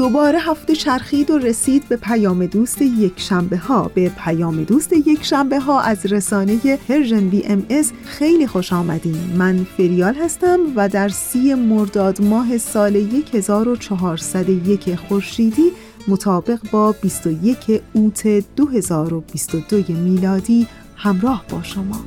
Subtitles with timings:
[0.00, 5.24] دوباره هفته چرخید و رسید به پیام دوست یک شنبه ها به پیام دوست یک
[5.24, 9.36] شنبه ها از رسانه Persian BMS خیلی خوش آمدین.
[9.36, 12.96] من فریال هستم و در سی مرداد ماه سال
[13.32, 15.70] 1401 خورشیدی
[16.08, 22.04] مطابق با 21 اوت 2022 میلادی همراه با شما.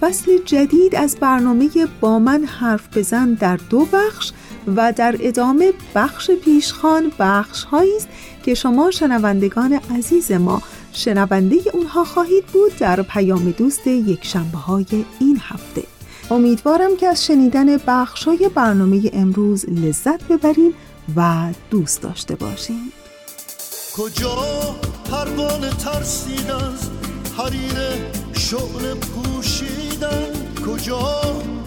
[0.00, 1.68] فصل جدید از برنامه
[2.00, 4.32] با من حرف بزن در دو بخش.
[4.66, 8.08] و در ادامه بخش پیشخان بخش هایی است
[8.42, 15.04] که شما شنوندگان عزیز ما شنونده اونها خواهید بود در پیام دوست یک شنبه های
[15.20, 15.82] این هفته.
[16.30, 20.74] امیدوارم که از شنیدن بخش های برنامه امروز لذت ببرین
[21.16, 22.92] و دوست داشته باشین
[23.96, 24.36] کجا
[25.10, 26.90] پروانه ترسید از
[27.38, 27.78] حریر
[28.32, 31.22] شعل پوشیدن؟ کجا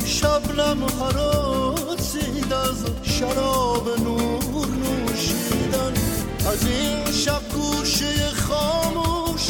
[0.05, 5.93] شبنم حراسید از شراب نور نوشیدن.
[6.51, 9.41] از این شب گوشه خاموش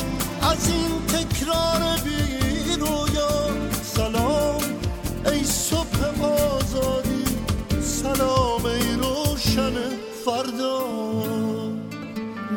[0.41, 3.29] از این تکرار بی رویا.
[3.83, 4.61] سلام
[5.25, 7.25] ای صبح آزادی
[7.81, 9.73] سلام ای روشن
[10.25, 10.85] فردا.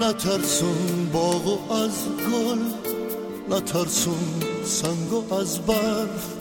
[0.01, 2.59] نترسون باغ از گل
[3.57, 6.38] نترسون سنگ از برف.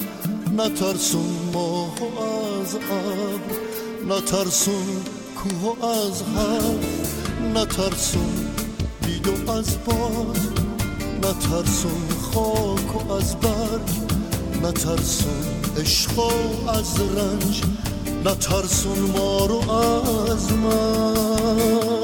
[0.56, 1.94] نترسون ماه
[2.62, 3.56] از ابر
[4.08, 5.03] نترسون
[5.35, 7.08] کوه از حرف
[7.56, 8.47] نترسون
[9.06, 10.38] بید از باد
[11.24, 13.90] نترسون خاک از برگ
[14.63, 15.44] نترسون
[15.78, 16.19] عشق
[16.68, 17.62] از رنج
[18.25, 21.97] نترسون ما رو از من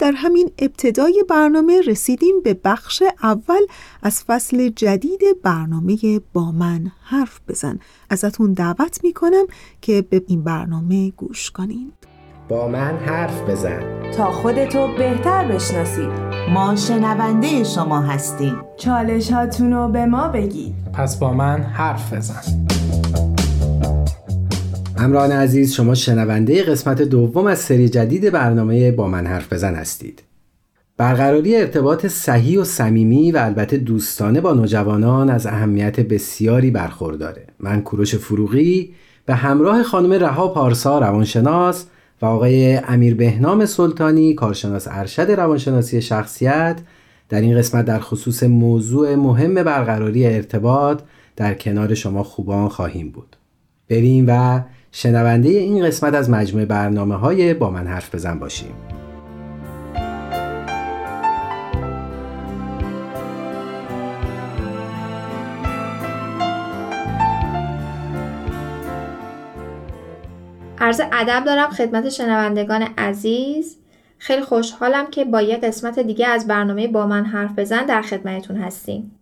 [0.00, 3.60] در همین ابتدای برنامه رسیدیم به بخش اول
[4.02, 5.96] از فصل جدید برنامه
[6.32, 7.78] با من حرف بزن.
[8.10, 9.46] ازتون دعوت می‌کنم
[9.80, 11.92] که به این برنامه گوش کنین.
[12.48, 14.10] با من حرف بزن.
[14.16, 16.10] تا خودتو بهتر بشناسید
[16.54, 18.56] ما شنونده شما هستیم.
[18.76, 20.74] چالش رو به ما بگید.
[20.92, 22.66] پس با من حرف بزن.
[25.00, 30.22] همراهان عزیز شما شنونده قسمت دوم از سری جدید برنامه با من حرف بزن هستید.
[30.96, 37.46] برقراری ارتباط صحیح و صمیمی و البته دوستانه با نوجوانان از اهمیت بسیاری برخورداره.
[37.60, 38.94] من کوروش فروغی
[39.26, 41.86] به همراه خانم رها پارسا روانشناس
[42.22, 46.80] و آقای امیر بهنام سلطانی کارشناس ارشد روانشناسی شخصیت
[47.28, 51.00] در این قسمت در خصوص موضوع مهم برقراری ارتباط
[51.36, 53.36] در کنار شما خوبان خواهیم بود.
[53.88, 54.60] بریم و
[54.92, 58.74] شنونده این قسمت از مجموعه برنامه های با من حرف بزن باشیم.
[70.78, 73.76] عرض ادب دارم خدمت شنوندگان عزیز.
[74.18, 78.56] خیلی خوشحالم که با یه قسمت دیگه از برنامه با من حرف بزن در خدمتتون
[78.56, 79.19] هستیم.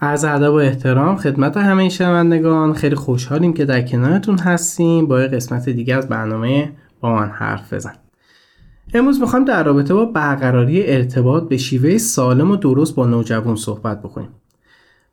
[0.00, 2.72] عرض ادب و احترام خدمت همه شنوندگان.
[2.72, 5.06] خیلی خوشحالیم که در کنارتون هستیم.
[5.06, 7.94] با یه قسمت دیگه از برنامه با من حرف بزن.
[8.94, 14.02] امروز می‌خوایم در رابطه با برقراری ارتباط به شیوه سالم و درست با نوجوان صحبت
[14.02, 14.28] بکنیم.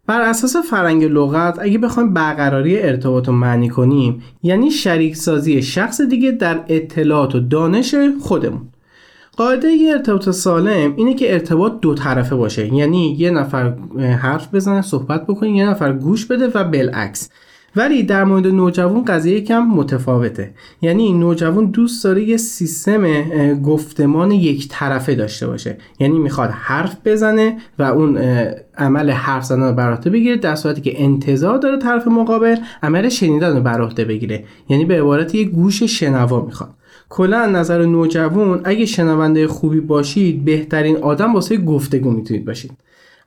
[0.08, 6.02] بر اساس فرنگ لغت اگه بخوایم برقراری ارتباط رو معنی کنیم یعنی شریک سازی شخص
[6.02, 8.71] دیگه در اطلاعات و دانش خودمون.
[9.42, 12.74] قاعده یه ارتباط سالم اینه که ارتباط دو طرفه باشه.
[12.74, 13.74] یعنی یه نفر
[14.22, 17.30] حرف بزنه صحبت بکنه یه نفر گوش بده و بالعکس.
[17.76, 20.54] ولی در مورد نوجوان قضیه کم متفاوته.
[20.82, 23.22] یعنی نوجوان دوست داره یه سیستم
[23.54, 25.78] گفتمان یک طرفه داشته باشه.
[26.00, 28.18] یعنی می‌خواد حرف بزنه و اون
[28.78, 33.56] عمل حرف زدن رو بر بگیره در صورتی که انتظار داره طرف مقابل عمل شنیدن
[33.56, 34.44] رو بر بگیره.
[34.70, 36.70] یعنی به عبارت یه گوش شنوا می‌خواد.
[37.12, 42.72] کلا نظر نوجوان اگه شنونده خوبی باشید بهترین آدم واسه گفتگو می‌تونید باشید.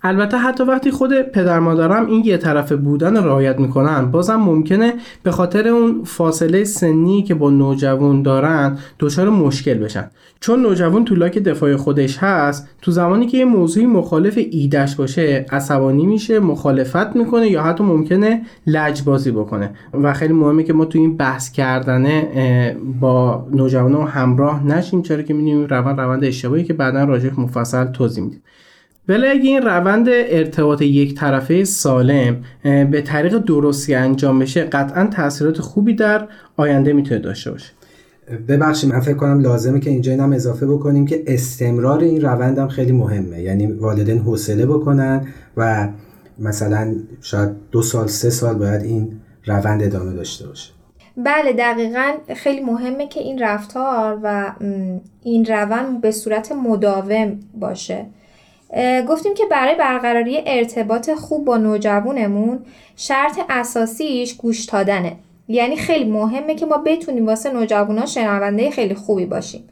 [0.07, 4.93] البته حتی وقتی خود پدر مادرم این یه طرف بودن رو رعایت می‌کنن بازم ممکنه
[5.23, 10.11] به خاطر اون فاصله سنی که با نوجوان دارن دچار مشکل بشن.
[10.41, 15.47] چون نوجوان تو لاک دفاع خودش هست تو زمانی که یه موضوعی مخالف ایدش باشه
[15.51, 19.71] عصبانی میشه مخالفت می‌کنه یا حتی ممکنه لجبازی بکنه.
[20.03, 25.35] و خیلی مهمه که ما تو این بحث کردنه با نوجوانان همراه نشیم چرا که
[25.35, 28.43] می‌دونیم روند روند اشتباهی که بعدا راجع مفصل توضیح میدیم.
[29.09, 35.61] ولی اگه این روند ارتباط یک طرفه سالم به طریق درستی انجام بشه قطعا تاثیرات
[35.61, 37.73] خوبی در آینده می‌تونه داشته باشه.
[38.49, 42.69] ببخشید من فکر کنم لازمه که اینجا هم اضافه بکنیم که استمرار این روند هم
[42.69, 43.41] خیلی مهمه.
[43.41, 45.89] یعنی والدین حوصله بکنن و
[46.39, 50.73] مثلا شاید دو سال سه سال باید این روند ادامه داشته باشه.
[51.17, 54.53] بله دقیقا خیلی مهمه که این رفتار و
[55.23, 58.07] این روند به صورت مداوم باشه.
[59.09, 62.59] گفتیم که برای برقراری ارتباط خوب با نوجوانمون
[62.97, 65.17] شرط اساسیش گوش دادنه.
[65.49, 69.69] یعنی خیلی مهمه که ما بتونیم واسه نوجوانا شنونده خیلی خوبی باشیم.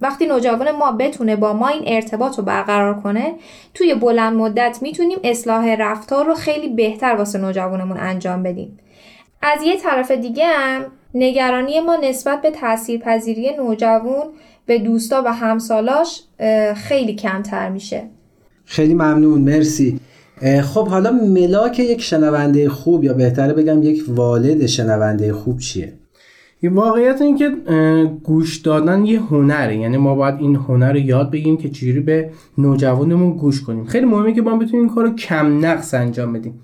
[0.00, 3.34] وقتی نوجوان ما بتونه با ما این ارتباط رو برقرار کنه
[3.74, 8.78] توی بلند مدت می‌تونیم اصلاح رفتار رو خیلی بهتر واسه نوجوانمون انجام بدیم.
[9.42, 14.26] از یه طرف دیگه هم نگرانی ما نسبت به تاثیرپذیری نوجوان
[14.66, 16.22] به دوستا و همسالاش
[16.74, 18.02] خیلی کمتر میشه.
[18.64, 20.00] خیلی ممنون مرسی.
[20.62, 25.92] خب حالا ملاک یک شنونده خوب یا بهتره بگم یک والد شنونده خوب چیه؟
[26.62, 27.50] واقعیت این که
[28.22, 32.30] گوش دادن یه هنره یعنی ما باید این هنر رو یاد بگیریم که چجوری به
[32.58, 33.84] نوجوانمون گوش کنیم.
[33.84, 36.60] خیلی مهمه که ما بتونیم این کار رو کم نقص انجام بدیم.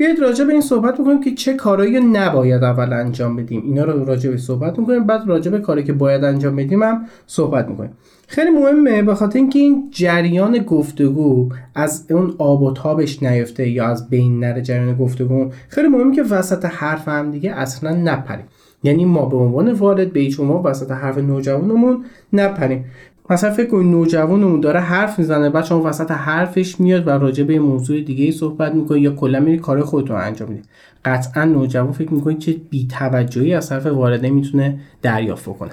[0.00, 3.62] بیاید راجع به این صحبت بکنیم که چه کارهایی نباید اول انجام بدیم.
[3.64, 7.06] اینا رو راجع به صحبت می‌کنیم بعد راجع به کاری که باید انجام بدیم هم
[7.26, 7.90] صحبت می‌کنیم.
[8.26, 13.86] خیلی مهمه به خاطر اینکه این جریان گفتگو از اون آب و تابش نیفته یا
[13.86, 15.50] از بین نره جریان گفتگو.
[15.68, 18.46] خیلی مهمه که وسط حرف هم دیگه اصلا نپریم.
[18.82, 22.84] یعنی ما به عنوان والد به هیچ وسط حرف نوجوانمون نپریم.
[23.30, 27.58] مثلا فکر کنید نوجوانمون داره حرف می‌زنه بعد شما وسط حرفش میاد و راجع به
[27.58, 30.68] موضوع دیگه ای صحبت می‌کنه یا کلا میری کار خودتون انجام می‌دید
[31.04, 35.70] قطعا نوجوان فکر می‌کنید چه بی‌توجهی از طرف والده می‌تونه دریافت کنه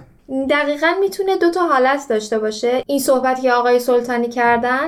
[0.50, 2.84] دقیقا می‌تونه دو تا حالت داشته باشه.
[2.88, 4.88] این صحبتی که آقای سلطانی کردن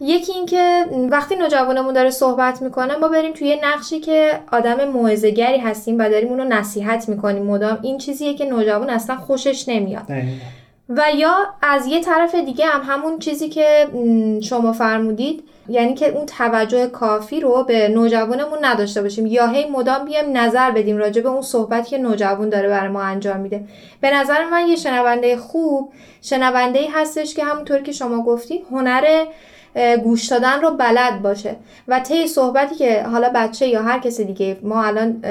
[0.00, 5.98] یکی اینکه وقتی نوجوانمون داره صحبت می‌کنه ما بریم توی نقشی که آدم موعظه‌گری هستیم
[5.98, 7.42] و داریم اونو نصیحت می‌کنیم.
[7.42, 10.12] مدام این چیزیه که نوجوان اصلا خوشش نمیاد.
[10.88, 13.88] و یا از یه طرف دیگه هم همون چیزی که
[14.42, 19.26] شما فرمودید یعنی که اون توجه کافی رو به نوجوانمون نداشته باشیم.
[19.26, 23.02] یا هی مدام بیایم نظر بدیم راجع به اون صحبتی که نوجوان داره برای ما
[23.02, 23.64] انجام میده.
[24.00, 29.24] به نظر من یه شنونده خوب شنونده هستش که همونطور که شما گفتید هنر
[30.04, 31.56] گوش دادن رو بلد باشه.
[31.88, 35.22] و طی صحبتی که حالا بچه یا هر کسی دیگه ما الان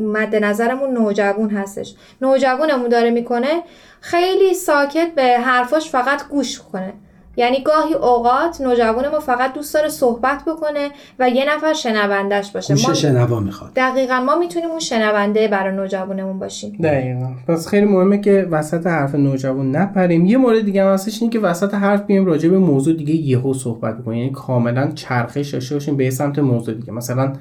[0.00, 1.94] مد نظرمون نوجوان هستش.
[2.22, 3.62] نوجوانمون داره می‌کنه
[4.00, 6.92] خیلی ساکت به حرفاش فقط گوش کنه.
[7.38, 12.74] یعنی گاهی اوقات نوجوان ما فقط دوست داره صحبت بکنه و یه نفر شنوندش باشه.
[12.88, 13.70] ما شنوا می‌خواد.
[13.76, 16.78] دقیقا ما می‌تونیم اون شنونده برای نوجوانمون باشیم.
[16.82, 17.30] دقیقا.
[17.48, 20.26] پس خیلی مهمه که وسط حرف نوجوان نپریم.
[20.26, 23.54] یه مورد دیگه هم هستش اینه که وسط حرف بیایم راجع به موضوع دیگه یهو
[23.54, 24.18] صحبت بکنیم.
[24.18, 26.92] یعنی کاملا چرخش داشته باشیم به سمت موضوع دیگه.
[26.92, 27.32] مثلا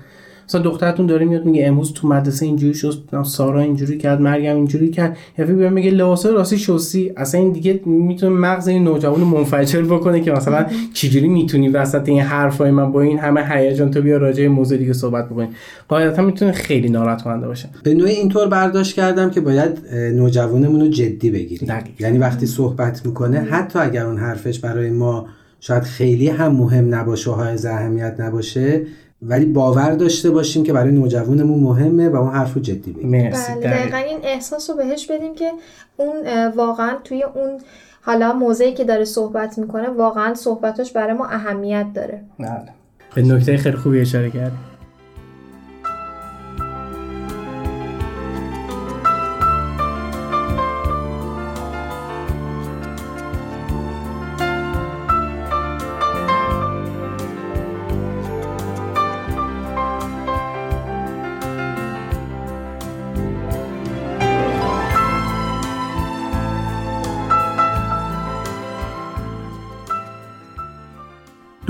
[0.47, 4.89] مثلا دخترتون داره میاد میگه امروز تو مدرسه اینجوری شد سارا اینجوری کرد مریم اینجوری
[4.89, 5.17] کرد.
[5.37, 10.21] یا فکر میگه لباسا راستی شوسی اصلا این دیگه می‌تونه مغز این نوجوان منفجر بکنه
[10.21, 14.47] که مثلا چجوری می‌تونی وسط این حرفای من با این همه هیجان تو بیا راجع
[14.47, 15.47] موضوع دیگه صحبت بکنی.
[15.87, 17.69] قاعدتا می‌تونه خیلی ناراحت کننده باشه.
[17.83, 21.73] به نوعی اینطور برداشت کردم که باید نوجوانمون رو جدی بگیریم.
[21.99, 25.27] یعنی وقتی صحبت می‌کنه حتی اگر اون حرفش برای ما
[25.59, 28.81] شاید خیلی هم مهم نباشه و های اهمیت نباشه
[29.21, 33.09] ولی باور داشته باشیم که برای نوجوانمون مهمه و اون حرف رو جدی بگیم.
[33.09, 33.97] مرسی بله دقیقا.
[33.97, 35.51] این احساس رو بهش بدیم که
[35.97, 36.15] اون
[36.55, 37.59] واقعا توی اون
[38.01, 42.21] حالا موضعی که داره صحبت می‌کنه واقعا صحبتش برای ما اهمیت داره.
[42.39, 42.69] بله.
[43.15, 44.51] به نکته خیلی خوبی اشاره کرد.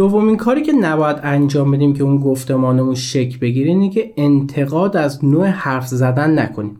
[0.07, 5.25] دومین کاری که نباید انجام بدیم که اون گفتمانمون شک بگیره اینه که انتقاد از
[5.25, 6.79] نوع حرف زدن نکنیم.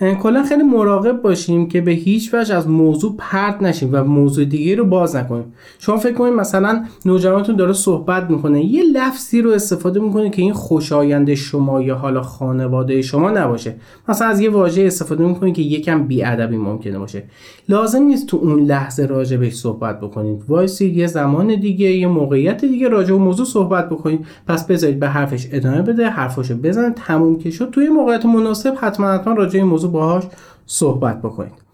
[0.00, 4.74] کلا خیلی مراقب باشیم که به هیچ وجه از موضوع پرت نشیم و موضوع دیگه
[4.74, 5.44] رو باز نکنیم.
[5.78, 10.52] شما فکر کنید مثلا نوجوانتون داره صحبت می‌کنه یه لفظی رو استفاده می‌کنه که این
[10.52, 13.74] خوشایند شما یا حالا خانواده شما نباشه.
[14.08, 17.22] مثلا از یه واژه استفاده می‌کنید که یکم بیادبی ممکنه باشه.
[17.68, 20.42] لازم نیست تو اون لحظه راجع بهش صحبت بکنید.
[20.48, 24.26] وایسید یه زمان دیگه یه موقعیت دیگه راجع به موضوع صحبت بکنید.
[24.46, 27.70] پس بذارید به حرفش ادامه بده حرفاشو بزن تموم که شد.
[27.70, 30.24] توی موقعیت مناسب حتما حتما راجع موضوع باهاش
[30.66, 31.66] صحبت بکنید.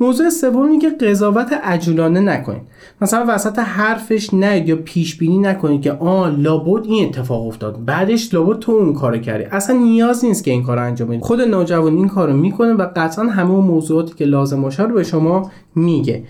[0.00, 2.62] موضوع سومی که قضاوت عجولانه نکنید.
[3.00, 7.84] مثلا وسط حرفش نه یا پیش بینی نکنید که آ لابد این اتفاق افتاد.
[7.84, 9.44] بعدش لابد تو اون کارو کردی.
[9.44, 13.24] اصلا نیاز نیست که این کار انجام بدید خود نوجوان این کارو می‌کنه و قطعا
[13.24, 16.24] همه موضوعاتی که لازم باشه رو به شما میگه.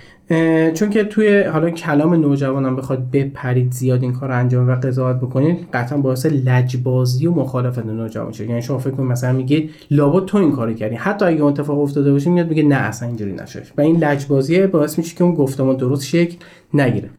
[0.75, 5.69] چون که توی حالا کلام نوجوانم بخواد بپرید زیاد این کار انجام و قضاوت بکنید
[5.73, 10.39] قطعا باعث لجبازی و مخالفت نوجوان شد یعنی شما فکر کنید مثلا میگید لابد تو
[10.39, 10.95] این کارو کردی.
[10.95, 13.63] حتی اگه اون اتفاق افتاده باشه میاد میگه نه اصلا اینجوری نشد.
[13.79, 16.37] و این لجبازی باعث میشه که اون گفتمان درست شکل
[16.75, 17.11] نگیره.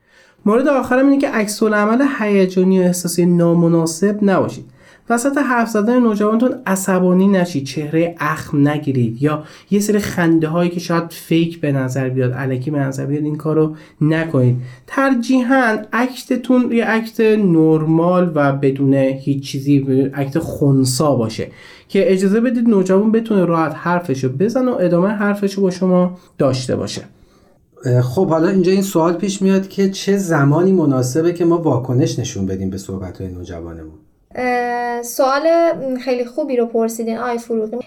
[0.45, 4.65] مورد آخرم اینه که عکس العمل هیجانی و احساسی نامناسب نباشید.
[5.09, 10.79] وسط حرف زدن نوجوانتون عصبانی نشید چهره اخم نگیرید یا یه سری خنده هایی که
[10.79, 14.57] شاید فیک به نظر بیاد علکی به نظر بیاد این کارو نکنید.
[14.87, 21.47] ترجیحاً اکتتون یه اکت نرمال و بدون هیچ چیزی اکت خونسا باشه
[21.87, 27.01] که اجازه بدید نوجوان بتونه راحت حرفشو بزن و ادامه حرفشو با شما داشته باشه.
[28.03, 32.45] خب حالا اینجا این سوال پیش میاد که چه زمانی مناسبه که ما واکنش نشون
[32.45, 34.08] بدیم به صحبت های نوجوانمون؟
[35.03, 35.47] سوال
[35.99, 37.77] خیلی خوبی رو پرسیدین آی فروغی.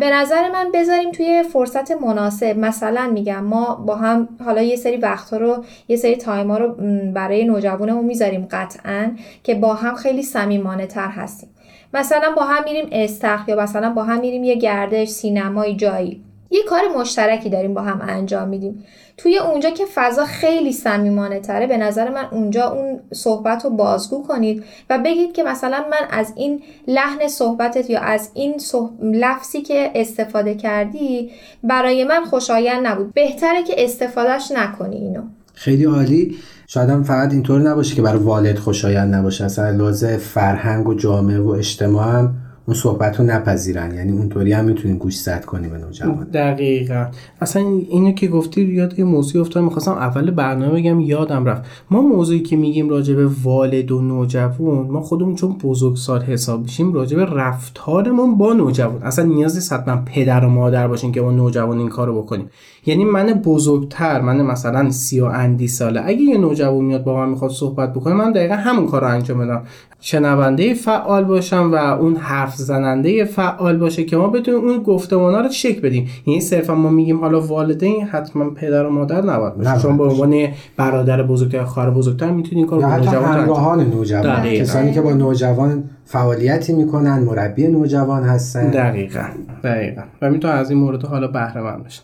[0.00, 2.58] به نظر من بذاریم توی فرصت مناسب.
[2.58, 6.74] مثلا میگم ما با هم حالا یه سری وقتها رو یه سری تایما رو
[7.12, 9.10] برای نوجوانمون می‌ذاریم قطعا
[9.42, 11.50] که با هم خیلی صمیمانه تر هستیم.
[11.94, 16.22] مثلا با هم میریم استخ یا مثلا با هم میریم یه گردش سینمایی جایی.
[16.50, 18.84] یه کار مشترکی داریم با هم انجام میدیم.
[19.16, 24.22] توی اونجا که فضا خیلی صمیمانه تره به نظر من اونجا اون صحبت رو بازگو
[24.22, 28.90] کنید و بگید که مثلا من از این لحن صحبتت یا از این صح...
[29.02, 31.30] لفظی که استفاده کردی
[31.62, 33.14] برای من خوشایند نبود.
[33.14, 35.22] بهتره که استفادهش نکنی اینو.
[35.54, 36.36] خیلی عالی.
[36.66, 39.44] شاید هم فقط اینطور نباشه که برای والد خوشایند نباشه.
[39.44, 42.34] اصلا لازم فرهنگ و جامعه و اجتماع هم
[42.66, 43.94] اون صحبت رو نپذیرن.
[43.94, 46.26] یعنی اونطوری هم می‌تونیم گوش زد کنیم به نوجوان.
[46.34, 47.06] دقیقا.
[47.40, 51.62] اصلا اینو که گفتی یاد یه موضوع افتاد می‌خواستم اول برنامه بگم یادم رفت.
[51.90, 56.92] ما موضوعی که میگیم راجع به والد و نوجوان ما خودمون چون بزرگسال حساب میشیم
[56.92, 59.02] راجع به رفتارمون با نوجوان.
[59.02, 62.50] اصلا نیازی نیست حتما پدر و مادر باشین که با نوجوان این کارو بکنیم.
[62.86, 66.02] یعنی من بزرگتر من مثلا سی و اندی ساله.
[66.04, 69.38] اگه یه نوجوان میاد با من می‌خواد صحبت بکنه من دقیقا همون کار رو انجام
[69.38, 69.62] بدم
[70.00, 75.48] شنونده فعال باشم و اون حرف زننده فعال باشه که ما بتونیم اون گفتمانا رو
[75.48, 76.08] چک بدیم.
[76.26, 79.82] یعنی صرفا ما میگیم حالا والدین حتما پدر و مادر نباید باشه.
[79.82, 84.42] چون به عنوان برادر بزرگتر خواهر بزرگتر می‌تونین کار با نوجوان همراهان نوجوان.
[84.42, 88.70] کسانی که با نوجوان فعالیتی می‌کنن مربی نوجوان هستن.
[88.70, 89.24] دقیقا.
[89.64, 90.02] دقیقا.
[90.22, 92.02] و می‌تونه از این مورد حالا بهره مند بشه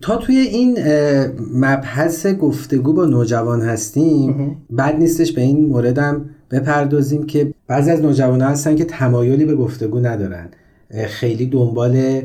[0.00, 0.78] تا توی این
[1.54, 8.40] مبحث گفتگو با نوجوان هستیم بد نیستش به این موردم بپردازیم که بعضی از نوجوان
[8.40, 10.48] هستن که تمایلی به گفتگو ندارن.
[11.06, 12.20] خیلی دنبال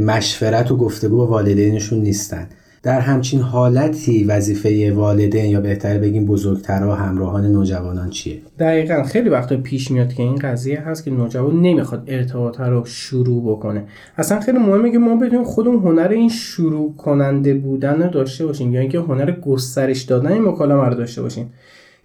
[0.00, 2.46] مشورت و گفتگو با والدینشون نیستن.
[2.82, 9.02] در همچین حالتی وظیفه والدین یا بهتر بگیم بزرگترها همراهان نوجوانان چیه؟ دقیقا.
[9.02, 13.84] خیلی وقتا پیش میاد که این قضیه هست که نوجوان نمی‌خواد ارتباط رو شروع بکنه.
[14.16, 18.72] اصلا خیلی مهمه که ما بدونیم خودمون هنر این شروع کننده بودن رو داشته باشیم
[18.72, 21.52] یا اینکه هنر گسترش دادن این مکالمه رو داشته باشیم.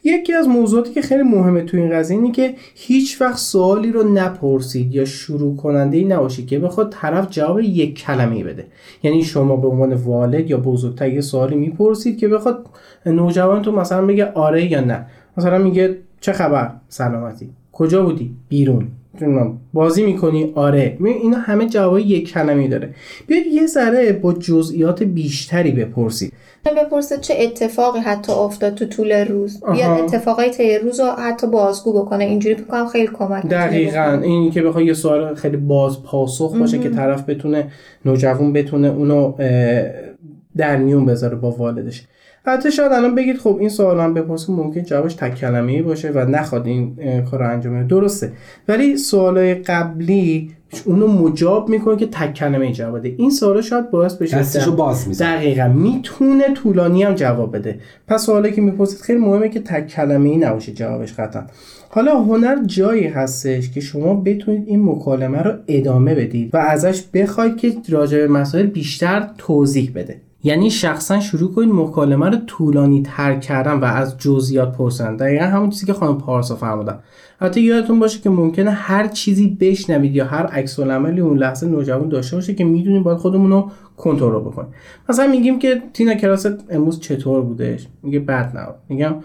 [0.04, 4.04] یکی از موضوعاتی که خیلی مهمه تو این قضیه اینه که هیچ وقت سوالی رو
[4.14, 8.66] نپرسید یا شروع کننده ای نباشید که بخواد طرف جواب یک کلمه بده.
[9.04, 12.66] یعنی شما به عنوان والد یا بزرگتر یه سوالی می‌پرسید که بخواد
[13.06, 15.06] نوجوان تو مثلا میگه آره یا نه.
[15.38, 17.50] مثلا میگه چه خبر؟ سلامتی.
[17.72, 18.88] کجا بودی؟ بیرون.
[19.74, 20.98] بازی می‌کنی؟ آره.
[21.04, 22.90] اینا همه جواب یک کلمه داره.
[23.28, 26.34] بیاید یه ذره با جزئیات بیشتری بپرسید
[26.66, 31.94] بپرسه چه اتفاقی حتی افتاد تو طول روز؟ یا اتفاقای طی روز رو حتی بازگو
[31.94, 32.24] بکنه.
[32.24, 34.22] اینجوری بکنم خیلی کمک دقیقا.
[34.24, 37.72] این که بخوای یه سوال خیلی باز پاسخ باشه که طرف بتونه
[38.06, 39.34] نوجوان بتونه اونو
[40.58, 42.04] در میون بذاره با والدش.
[42.46, 46.20] البته شاید الان بگید خب این سوال هم بپرسیم ممکن جوابش تک کلمه باشه و
[46.20, 46.96] نخواد این
[47.32, 47.88] کار رو انجام بده.
[47.88, 48.32] درسته.
[48.68, 50.52] ولی سوالای قبلی
[50.86, 53.14] اونو مجاب می‌کنه که تک کلمه جواب بده.
[53.18, 55.36] این سوالا شاید باعث بشه دستشو باز می‌زنه.
[55.36, 55.68] دقیقا.
[55.68, 57.80] می‌تونه طولانی هم جواب بده.
[58.08, 61.44] پس سوالی که می‌پرسید خیلی مهمه که تک کلمه ای نباشه جوابش قطعا.
[61.90, 67.58] حالا هنر جایی هستش که شما بتونید این مکالمه رو ادامه بدید و ازش بخواید
[67.58, 70.16] که راجع به مسائل بیشتر توضیح بده.
[70.44, 75.16] یعنی شخصا شروع کنید مکالمه رو طولانی تر کردن و از جزئیات پرسیدن.
[75.16, 77.00] دقیقا همون چیزی که خانم پارسا فرمودن.
[77.40, 82.10] حتی یادتون باشه که ممکنه هر چیزی بشنوید یا هر عکس العملی اون لحظه نوجوان
[82.10, 84.74] داشته باشه که می‌دونیم باید خودمون رو کنترل بکنیم.
[85.10, 88.76] مثلا میگیم که تینا کلاس امروز چطور بودش؟ میگه بد نبود.
[88.90, 89.16] میگم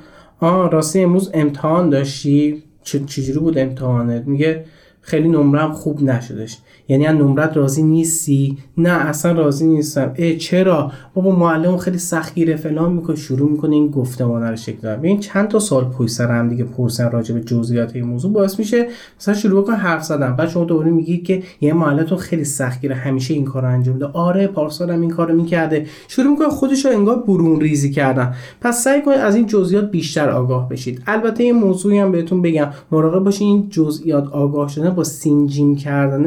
[0.40, 4.64] آ راستی امروز امتحان داشتی؟ چجوری بود امتحانت؟ میگه
[5.00, 6.58] خیلی نمرم خوب نشدش.
[6.88, 10.12] یعنی از نمرت راضی نیستی؟ نه اصلا راضی نیستم.
[10.16, 14.99] ای چرا؟ بابا معلم خیلی سختگیره فلان می‌کنه شروع می‌کنه این گفتمان رو شکل داد
[14.99, 18.33] ببین چند تا سال پشت سر هم دیگه پرسن راجع به جزئیات این موضوع.
[18.33, 18.87] باعث میشه
[19.21, 20.37] مثلا شروع کن حرف زدن.
[20.37, 24.07] بعد شما دوباره میگید که یه معلمتون خیلی سختگیره همیشه این کارو انجام میده.
[24.07, 25.87] آره پارسال هم این کارو می‌کرده.
[26.09, 28.35] شروع می‌کنه خودش رو انگار برون ریزی کردن.
[28.61, 31.02] پس سعی کنید از این جزئیات بیشتر آگاه بشید.
[31.07, 32.69] البته این موضوعی هم بهتون بگم.
[32.93, 36.26] مراقب باشین این جزئیات آگاه شدن با سینجیم کردن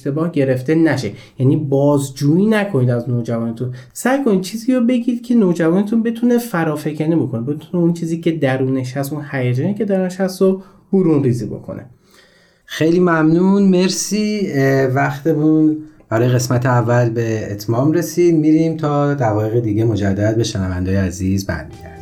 [0.00, 1.12] اشتباه گرفته نشه.
[1.38, 3.74] یعنی بازجویی نکنید از نوجوانتون.
[3.92, 7.40] سعی کنید چیزی رو بگید که نوجوانتون بتونه فرافکنی بکنه.
[7.40, 11.86] بتونه اون چیزی که درونش هست اون هیجانی که درونش هست رو برون ریزی بکنه.
[12.64, 13.62] خیلی ممنون.
[13.62, 14.52] مرسی.
[14.94, 15.76] وقتمون
[16.08, 18.34] برای قسمت اول به اتمام رسید.
[18.34, 21.99] میریم تا دقایق دیگه مجدد به شنوندای عزیز برمیگردیم.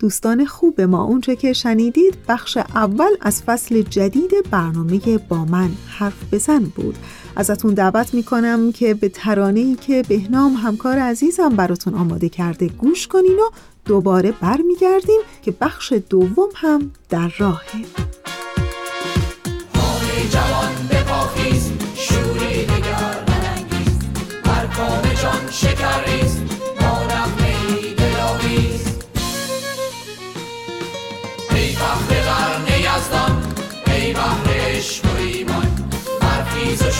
[0.00, 6.34] دوستان خوب ما اونچه که شنیدید بخش اول از فصل جدید برنامه با من حرف
[6.34, 6.98] بزن بود.
[7.36, 13.38] ازتون دعوت می‌کنم که به ترانه‌ای که بهنام همکار عزیزم براتون آماده کرده گوش کنین
[13.38, 13.50] و
[13.84, 17.84] دوباره برمیگردیم که بخش دوم هم در راهه.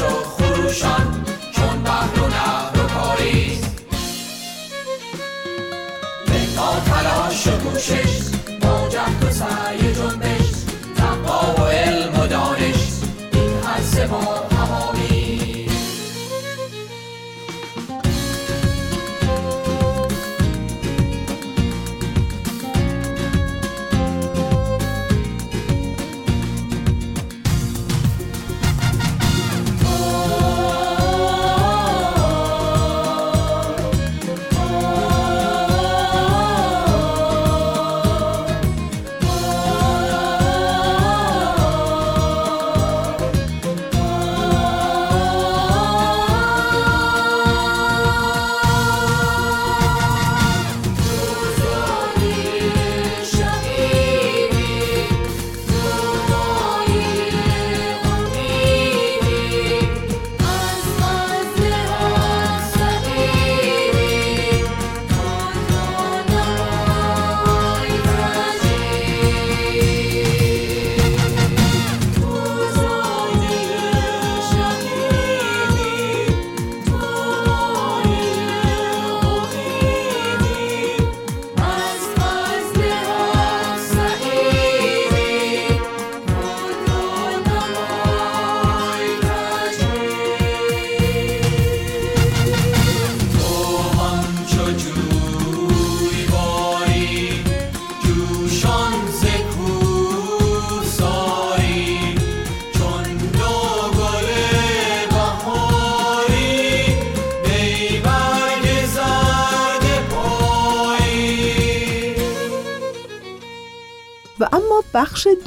[0.03, 2.89] و خروشان چون بحر و نهر و
[6.81, 8.21] تلاش کوشش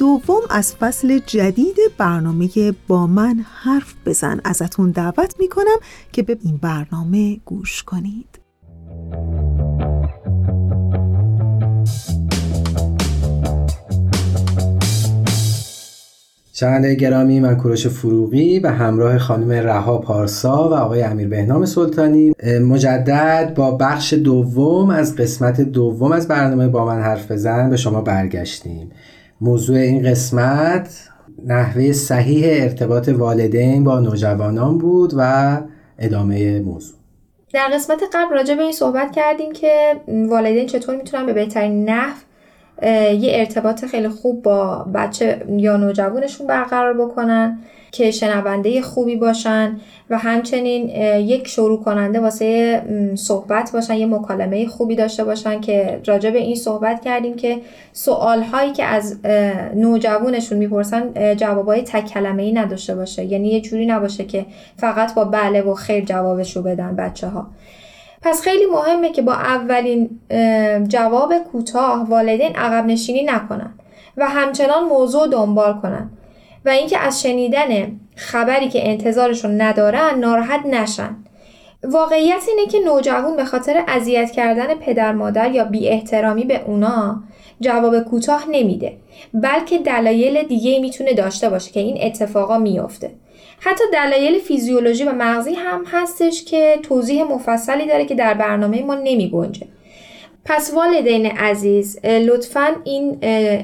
[0.02, 2.48] دوم از فصل جدید برنامه
[2.88, 4.40] با من حرف بزن.
[4.44, 5.76] ازتون دعوت می‌کنم
[6.12, 8.38] که به این برنامه گوش کنید.
[16.52, 22.32] شنونده گرامی من کوروش فروغی به همراه خانم رها پارسا و آقای امیر بهنام سلطانی.
[22.62, 27.70] مجدد با بخش دوم از قسمت دوم از برنامه با من حرف بزن.
[27.70, 28.90] به شما برگشتیم.
[29.42, 31.08] موضوع این قسمت
[31.46, 35.60] نحوه صحیح ارتباط والدین با نوجوانان بود و
[35.98, 36.96] ادامه موضوع.
[37.54, 42.16] در قسمت قبل راجع به این صحبت کردیم که والدین چطور می‌تونن به بهترین نحو
[42.82, 47.58] یه ارتباط خیلی خوب با بچه یا نوجوانشون برقرار بکنن
[47.92, 49.76] که شنونده خوبی باشن
[50.10, 52.82] و همچنین یک شروع کننده واسه
[53.14, 57.58] صحبت باشن یه مکالمه خوبی داشته باشن که راجع به این صحبت کردیم که
[57.92, 59.18] سوال هایی که از
[59.74, 63.24] نوجوانشون می‌پرسن جوابای تک کلمه ای نداشته باشه.
[63.24, 67.46] یعنی یه جوری نباشه که فقط با بله و خیر جوابش رو بدن بچه ها
[68.22, 70.20] پس خیلی مهمه که با اولین
[70.88, 73.74] جواب کوتاه والدین عقب نشینی نکنن
[74.16, 76.10] و همچنان موضوع دنبال کنن
[76.64, 81.16] و اینکه از شنیدن خبری که انتظارشون ندارن ناراحت نشن.
[81.84, 87.22] واقعیت اینه که نوجوان به خاطر اذیت کردن پدر مادر یا بی احترامی به اونا
[87.60, 88.96] جواب کوتاه نمیده
[89.34, 93.10] بلکه دلایل دیگه می‌تونه داشته باشه که این اتفاقا میافته.
[93.64, 98.94] حتی دلایل فیزیولوژی و مغزی هم هستش که توضیح مفصلی داره که در برنامه ما
[98.94, 99.66] نمی گنجه.
[100.44, 103.18] پس والدین عزیز لطفا این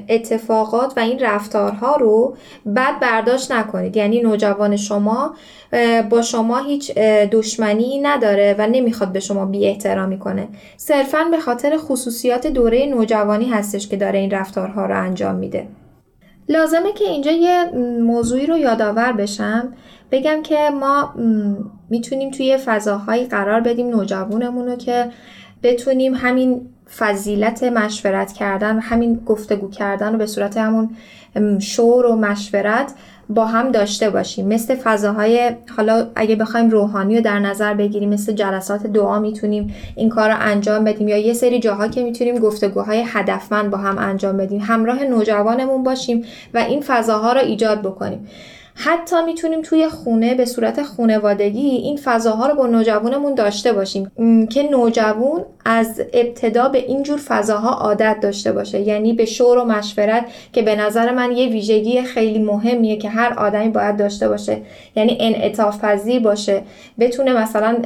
[0.08, 2.36] اتفاقات و این رفتارها رو
[2.76, 3.96] بد برداشت نکنید.
[3.96, 5.34] یعنی نوجوان شما
[6.10, 6.94] با شما هیچ
[7.32, 10.48] دشمنی نداره و نمی‌خواد به شما بی احترامی کنه.
[10.76, 15.66] صرفا به خاطر خصوصیات دوره نوجوانی هستش که داره این رفتارها رو انجام میده.
[16.48, 17.64] لازمه که اینجا یه
[18.00, 19.72] موضوعی رو یادآور بشم.
[20.10, 21.14] بگم که ما
[21.90, 25.10] می‌تونیم توی فضاهایی قرار بدیم نوجوانمون رو که
[25.62, 30.90] بتونیم همین فضیلت مشورت کردن همین گفتگو کردن رو به صورت همون
[31.58, 32.94] شور و مشورت
[33.30, 34.48] با هم داشته باشیم.
[34.48, 40.08] مثل فضاهای حالا اگه بخوایم روحانی رو در نظر بگیریم مثل جلسات دعا می‌تونیم این
[40.08, 41.08] کار رو انجام بدیم.
[41.08, 44.60] یا یه سری جاها که می‌تونیم گفتگوهای هدفمند با هم انجام بدیم.
[44.60, 48.28] همراه نوجوانمون باشیم و این فضاها رو ایجاد بکنیم.
[48.80, 54.10] حتی می‌تونیم توی خونه به صورت خونوادگی این فضاها رو با نوجوانمون داشته باشیم.
[54.50, 58.80] که نوجوان از ابتدا به اینجور فضاها عادت داشته باشه.
[58.80, 63.34] یعنی به شور و مشورت که به نظر من یه ویژگی خیلی مهمیه که هر
[63.38, 64.58] آدمی باید داشته باشه.
[64.96, 66.62] یعنی انعطاف پذیر باشه.
[66.98, 67.76] بتونه مثلا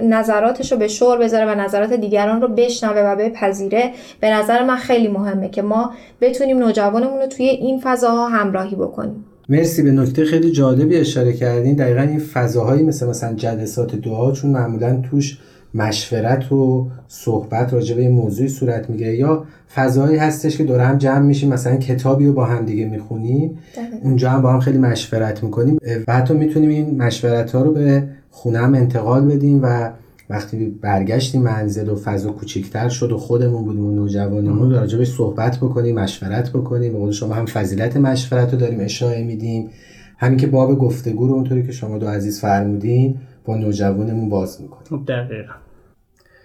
[0.00, 3.90] نظراتش رو به شور بذاره و نظرات دیگران رو بشنوه و بپذیره.
[4.20, 9.24] به نظر من خیلی مهمه که ما بتونیم نوجوانمون رو توی این فضاها همراهی بکنیم.
[9.48, 11.76] مرسی به نکته خیلی جالبی اشاره کردین.
[11.76, 15.38] دقیقا این فضاهایی مثل مثلا جلسات دعا چون معمولا توش
[15.74, 19.16] مشورت و صحبت راجع به این موضوعی صورت می‌گیره.
[19.16, 23.58] یا فضایی هستش که دور هم جمع میشیم مثلا کتابی رو با هم دیگه می‌خونیم
[24.02, 25.78] اونجا هم با هم خیلی مشورت می‌کنیم.
[26.08, 29.90] و حتی می‌تونیم این مشورت ها رو به خونه هم انتقال بدیم و
[30.32, 35.94] وقتی برگشتیم منزل و فضا کوچیکتر شد و خودمون بودیم و نوجوانمون راجبش صحبت بکنیم
[35.94, 37.06] مشورت بکنیم.
[37.06, 39.70] به شما هم فضیلت مشورت رو داریم اشاره میدیم.
[40.18, 45.04] همین که باب گفتگو رو اونطوری که شما دو عزیز فرمودین با نوجوانمون باز می‌کنیم.
[45.04, 45.52] دقیقا.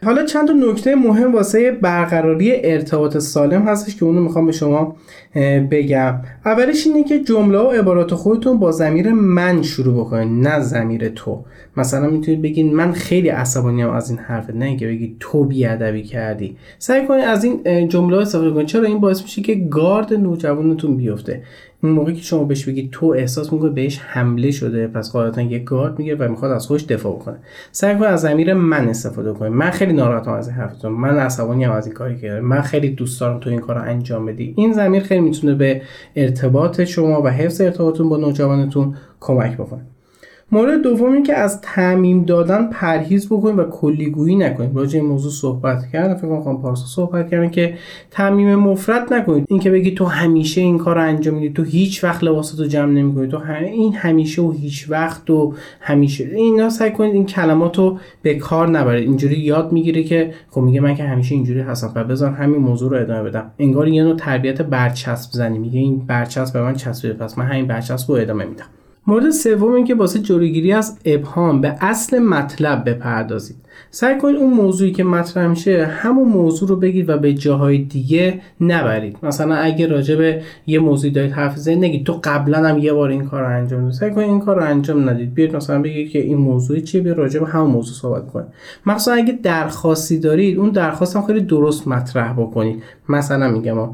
[0.06, 4.96] حالا چند تا نکته مهم واسه برقراری ارتباط سالم هستش که اونو می‌خوام به شما
[5.72, 6.20] بگم.
[6.46, 11.44] اولش اینه که جمله و عبارات خودتون با زمیر من شروع بکنید نه زمیر تو.
[11.78, 16.58] مثلا می‌تونید بگین من خیلی عصبانی از این حرف نه اینکه بگید تو بیادبی کردی.
[16.80, 21.42] سعی کنید از این جمله استفاده کنید چرا؟ این باعث میشه که گارد نوجوانتون بیفته.
[21.84, 25.60] اون موقعی که شما بهش بگید تو احساس می‌کنه بهش حمله شده پس قاعدتا یه
[25.60, 27.38] گارد میگه و می‌خواد از خودش دفاع بکنه.
[27.72, 30.92] سعی کنید از زمیر من استفاده کنید من خیلی ناراحتم از حرفتون.
[30.92, 34.54] من عصبانی از این کاری که من خیلی دوست دارم تو این کارو انجام بدی.
[34.58, 35.82] این زمیر خیلی می‌تونه به
[36.16, 39.82] ارتباط شما و حفظ ارتباطتون با نوجوانتون کمک بکنه.
[40.52, 45.32] مورد دوم این که از تعمیم دادن پرهیز بکنید و کلیگویی نکنید راجع این موضوع
[45.32, 47.74] صحبت کردن فکر کنم پارسا صحبت کردن که
[48.12, 49.46] تعمیم مفرد نکنید.
[49.50, 53.28] اینکه بگی تو همیشه این کار انجام میدی تو هیچ وقت لباساتو جمع نمی‌کنی.
[53.28, 56.24] تو این همیشه و هیچ وقت و همیشه.
[56.36, 59.08] اینا سعی کنید این کلماتو به کار نبرید.
[59.08, 61.92] اینجوری یاد می‌گیره که خب میگه من که همیشه اینجوری هستم.
[61.96, 63.52] و بذار همین موضوع رو ادامه بدم.
[63.60, 65.60] انگار یه نوع تربیت برچسب زنی.
[65.60, 67.14] میگه این برچسب به من چسبیده.
[67.14, 68.66] پس من همین برچسب رو ادامه میدم.
[69.08, 73.56] مورد سوم این که واسه جلوگیری از ابهام به اصل مطلب بپردازید.
[73.92, 78.42] سعی کنید اون موضوعی که مطرح میشه همون موضوع رو بگید و به جاهای دیگه
[78.62, 79.18] نبرید.
[79.24, 83.10] مثلا اگه راجع به یه موضوعی دارید حرف زنید نگید تو قبلا هم یه بار
[83.10, 83.94] این کار رو انجام دادی.
[83.94, 85.34] سعی کنید این کار رو انجام ندید.
[85.34, 88.48] بیاید مثلا بگید که این موضوع چیه؟ بیا راجع به همون موضوع صحبت کنید.
[88.86, 92.84] مثلا اگه درخواستی دارید اون درخواست هم خیلی درست مطرح بکنید.
[93.10, 93.90] مثلا میگم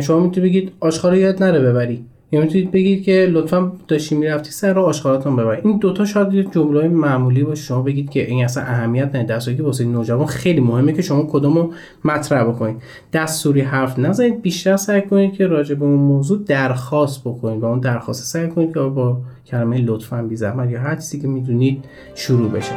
[0.00, 2.04] شما می‌تونید بگید آشغال یاد نره ببری.
[2.32, 6.44] یا می‌تونید بگید که لطفا داشتی می‌رفتی سر راه آشغالاتون ببر این دوتا شاید یه
[6.44, 7.62] جمله معمولی باشه.
[7.62, 9.24] شما بگید که این اصلا اهمیت نداره.
[9.24, 11.70] در که واسه نوجوان خیلی مهمه که شما کدومو
[12.04, 12.76] مطرح بکنید.
[13.12, 14.42] دستوری حرف نزنید.
[14.42, 18.74] بیشتر سعی کنید که راجع به اون موضوع درخواست بکنید و اون درخواست سعی کنید
[18.74, 22.72] که با کلمه لطفا بی زحمت یا هر چیزی که می‌دونید شروع بشه.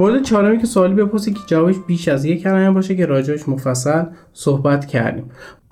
[0.00, 4.02] مورد چهارمی که سوالی بپرسید که جوابش بیش از یک کلمه باشه که راجعش مفصل
[4.32, 5.24] صحبت کردیم.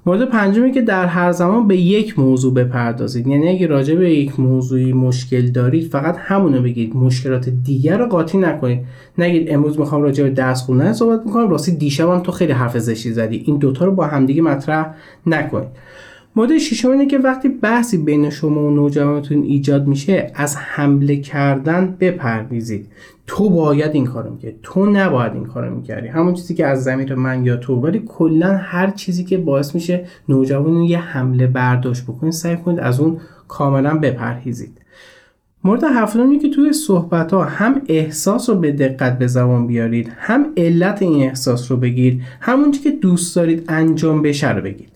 [0.06, 3.26] مورد پنجمی که در هر زمان به یک موضوع بپردازید.
[3.26, 6.96] یعنی اگه راجع به یک موضوعی مشکل دارید فقط همونو بگید.
[6.96, 8.80] مشکلات دیگر رو قاطی نکنید.
[9.18, 13.12] نگید امروز می‌خوام راجع به درس خوندن صحبت می‌کنم راستی دیشبم تو خیلی حرف زشتی
[13.12, 13.42] زدی.
[13.46, 14.94] این دوتا رو با همدیگه مطرح
[15.26, 15.68] نکنید.
[16.36, 21.96] مورد ششم اینه که وقتی بحثی بین شما و نوجوانتون ایجاد میشه از حمله کردن
[22.00, 22.86] بپرهیزید
[23.28, 26.08] تو باید این کارو می‌کردی تو نباید این کارو می‌کردی.
[26.08, 30.04] همون چیزی که از زمین من یا تو ولی کلا هر چیزی که باعث میشه
[30.28, 34.80] نوجوان یه حمله برداشت بکنید سعی کنید از اون کاملا بپرهیزید.
[35.64, 40.46] مورد هفتم که توی صحبت ها هم احساس رو به دقت به زبان بیارید هم
[40.56, 44.88] علت این احساس رو بگید همون که دوست دارید انجام بشه رو بگید.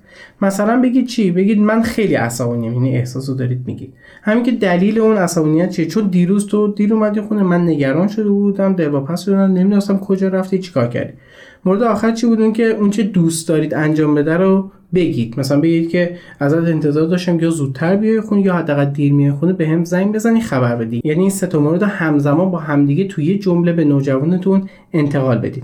[0.42, 2.72] مثلا بگید چی؟ بگید من خیلی عصبانیم.
[2.72, 3.94] یعنی احساس دارید میگید.
[4.22, 8.28] همین که دلیل اون عصبانیت چیه؟ چون دیروز تو دیر اومدی خونه من نگران شده
[8.28, 11.12] بودم در پس شدم نمی‌دونستم کجا رفتی چیکار کردی؟
[11.64, 15.40] مورد آخر چی بود؟ اون که اون چه دوست دارید انجام بده رو بگید.
[15.40, 19.52] مثلا بگید که ازت انتظار داشتم یا زودتر بیای خونه یا حداقل دیر میای خونه
[19.52, 21.00] به هم زنگ بزنی خبر بدی.
[21.04, 25.62] یعنی این سه تا مورد همزمان با همدیگه توی جمله به نوجوانتون انتقال بدید.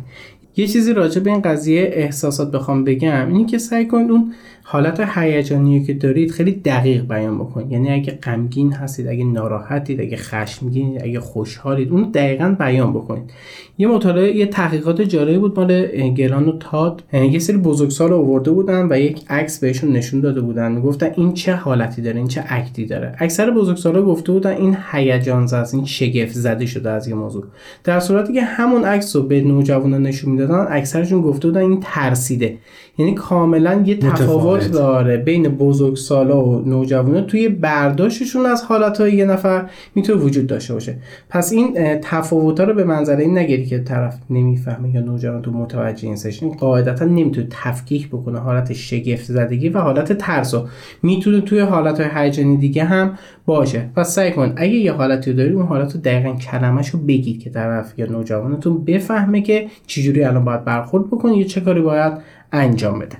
[0.58, 4.34] یه چیزی راجع به این قضیه احساسات بخوام بگم اینی که سعی کنید اون
[4.70, 7.72] حالت هیجانی که دارید خیلی دقیق بیان بکنید.
[7.72, 13.30] یعنی اگه غمگین هستید اگه ناراحتید اگه خشمگین اگه خوشحالید اون دقیقا بیان بکنید.
[13.78, 17.02] یه مطالعه یه تحقیقات جالبی بود مال گلان و تاد.
[17.12, 20.72] یه سری بزرگسال آورده بودن و یک عکس بهشون نشون داده بودن.
[20.72, 23.16] می‌گفتن این چه حالتی داره این چه اکتی داره.
[23.18, 27.44] اکثر بزرگسالا گفته بودن این هیجان زده این شگفت زده شده از یه موضوع.
[27.84, 32.58] در صورتی که همون عکس رو به نوجوانان نشون می‌دادن اکثرشون گفته بودن این ترسیده.
[32.98, 39.70] یعنی کاملا یه تفاوت داره بین بزرگسالا و نوجوانا توی برداشتشون از حالتهای یه نفر
[39.94, 40.96] می‌تونه وجود داشته باشه.
[41.28, 46.08] پس این تفاوت‌ها رو به منظره این نگیری که طرف نمی‌فهمه یا نوجوان تو متوجه
[46.08, 50.66] این این قاعدتا نمی‌تونه تفکیک بکنه حالت شگفت زدگی و حالت ترس رو.
[51.02, 53.90] می‌تونه توی حالتهای هیجانی دیگه هم باشه.
[53.96, 57.50] پس سعی کن اگه یه حالتی داری اون حالت رو دقیقا کلمش رو بگید که
[57.50, 62.12] طرف یا نوجوانتون بفهمه که چجوری الان باید برخورد بکنه یا چه کاری باید
[62.52, 63.18] انجام بده.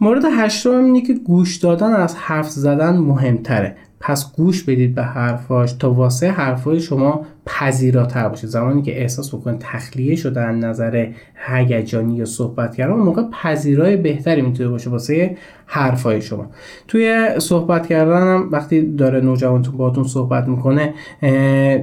[0.00, 3.76] مورد هشتم اینه که گوش دادن از حرف زدن مهمتره.
[4.00, 8.46] پس گوش بدید به حرفاش تا واسه حرفای شما پذیراتر باشه.
[8.46, 11.06] زمانی که احساس بکنید تخلیه شده از نظر
[11.46, 15.36] هیجانی یا صحبت کردن اون موقع پذیرای بهتری می‌تونه باشه واسه
[15.66, 16.50] حرفای شما.
[16.88, 20.94] توی صحبت کردن هم وقتی داره نوجوانتون باتون صحبت می‌کنه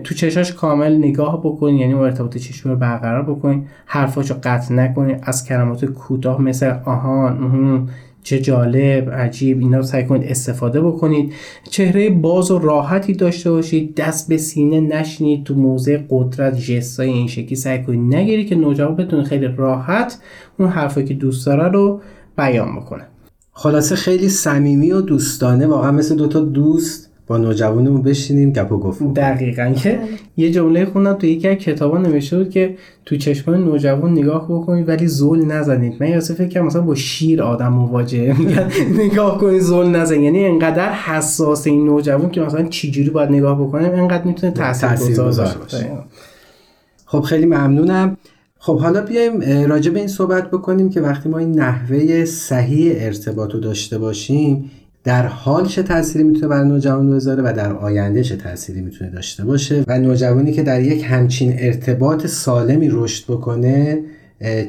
[0.04, 5.46] تو چشاش کامل نگاه بکنید یعنی ارتباط چشمی رو برقرار بکنید حرفاشو قطع نکنید از
[5.46, 7.90] کلمات کوتاه مثل آهان
[8.28, 11.34] چه جالب عجیب اینا سعی کنید استفاده بکنید.
[11.70, 17.28] چهره باز و راحتی داشته باشید دست به سینه نشینید تو موضع قدرت جستای این
[17.28, 20.18] شکلی سعی کنید نگیری که نوجوان بتونه خیلی راحت
[20.60, 22.02] اون حرفی که دوست داره رو
[22.38, 23.04] بیان بکنه.
[23.52, 29.14] خلاصه خیلی صمیمی و دوستانه واقعا مثل دوتا دوست با نوجوانمون بشینیم گپ و گفت
[29.14, 29.74] دقیقا.
[29.78, 30.08] که بله.
[30.38, 34.90] یه جمله خوندم تو یکی از کتابا نوشته بود که تو چشمان نوجوان نگاه بکنید
[34.90, 35.94] ولی زول نزنید.
[36.00, 38.38] من یاسه فکر کنم مثلا با شیر آدم مواجهه.
[38.40, 43.62] میگن نگاه کنید زول نزن یعنی انقدر حساس این نوجوان که مثلا چجوری باید نگاه
[43.62, 45.92] بکنیم انقدر می‌تونه تاثیرگذار باشه.
[47.06, 48.18] خب خیلی ممنونم.
[48.60, 53.54] خب حالا بیایم راجع به این صحبت بکنیم که وقتی ما این نحوه صحیح ارتباط
[53.54, 54.72] رو داشته باشیم
[55.08, 59.46] در حال چه تأثیری می‌تونه بر نوجوان بذاره و در آینده چه تأثیری می‌تونه داشته
[59.46, 64.04] باشه و نوجوانی که در یک همچین ارتباط سالمی رشد بکنه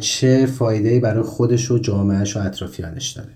[0.00, 3.28] چه فایده برای خودش و جامعهش و اطرافیانش داره؟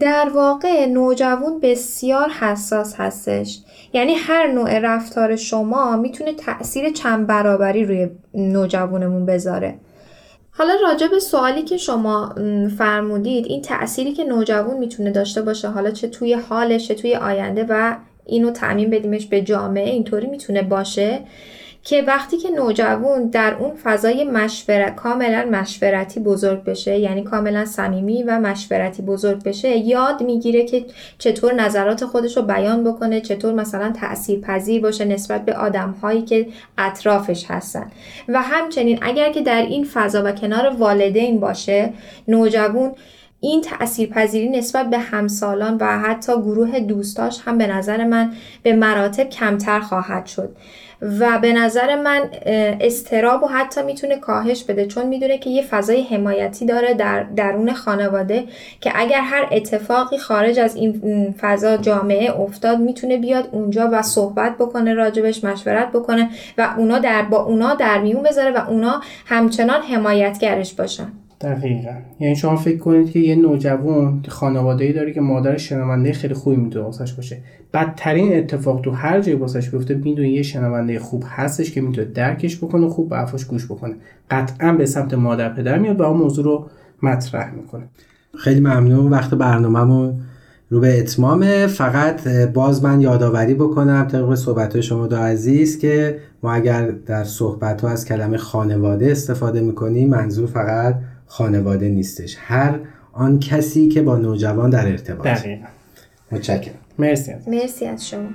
[0.00, 3.62] در واقع نوجوان بسیار حساس هستش.
[3.92, 9.74] یعنی هر نوع رفتار شما می‌تونه تاثیر چند برابری روی نوجوانمون بذاره.
[10.56, 12.34] حالا راجع به سوالی که شما
[12.78, 17.66] فرمودید این تأثیری که نوجوان می‌تونه داشته باشه حالا چه توی حالش چه توی آینده
[17.68, 21.20] و اینو تعمین بدیمش به جامعه اینطوری می‌تونه باشه.
[21.84, 28.22] که وقتی که نوجوان در اون فضای مشورت کاملا مشورتی بزرگ بشه یعنی کاملا صمیمی
[28.22, 30.84] و مشورتی بزرگ بشه یاد می‌گیره که
[31.18, 36.22] چطور نظرات خودش رو بیان بکنه چطور مثلا تأثیر پذیر باشه نسبت به آدم هایی
[36.22, 36.46] که
[36.78, 37.90] اطرافش هستن.
[38.28, 41.92] و همچنین اگر که در این فضا و کنار والدین باشه
[42.28, 42.92] نوجوان
[43.40, 48.72] این تأثیر پذیری نسبت به همسالان و حتی گروه دوستاش هم به نظر من به
[48.72, 50.56] مراتب کمتر خواهد شد.
[51.02, 52.30] و به نظر من
[52.80, 57.72] استراب و حتی می‌تونه کاهش بده چون می‌دونه که یه فضای حمایتی داره در درون
[57.72, 58.44] خانواده
[58.80, 64.56] که اگر هر اتفاقی خارج از این فضا جامعه افتاد می‌تونه بیاد اونجا و صحبت
[64.58, 69.82] بکنه راجبش مشورت بکنه و اونا در با اونا در میون بذاره و اونا همچنان
[69.82, 71.12] حمایتگرش باشن.
[71.44, 71.94] دقیقا.
[72.20, 76.56] یعنی شما فکر کنید که یه نوجوان خانواده ای داره که مادر شنونده خیلی خوبی
[76.56, 77.38] می‌تونه واسش باشه.
[77.74, 82.56] بدترین اتفاق تو هر جای واسش بیفته می‌دونه یه شنونده خوب هستش که می‌تونه درکش
[82.56, 83.94] بکنه خوب به حرفاش گوش بکنه.
[84.30, 86.66] قطعا به سمت مادر پدر میاد و اون موضوع رو
[87.02, 87.84] مطرح می‌کنه.
[88.38, 89.10] خیلی ممنون.
[89.10, 90.20] وقت برنامهمون
[90.70, 91.66] رو به اتمام.
[91.66, 97.84] فقط باز من یادآوری بکنم طبق صحبت شما دو عزیز که ما اگر در صحبت
[97.84, 100.94] از کلمه خانواده استفاده می‌کنیم منظور فقط
[101.26, 102.36] خانواده نیستش.
[102.40, 102.80] هر
[103.12, 105.26] آن کسی که با نوجوان در ارتباط.
[105.26, 105.66] دقیقا.
[106.32, 106.74] متشکرم.
[106.98, 107.32] مرسی.
[107.46, 108.28] مرسی از شما.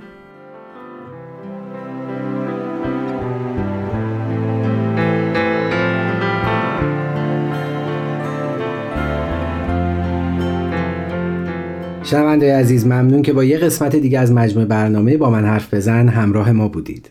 [12.03, 16.07] شنونده عزیز ممنون که با یه قسمت دیگه از مجموعه برنامه با من حرف بزن
[16.07, 17.09] همراه ما بودید.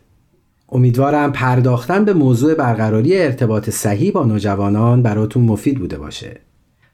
[0.72, 6.40] امیدوارم پرداختن به موضوع برقراری ارتباط صحیح با نوجوانان براتون مفید بوده باشه.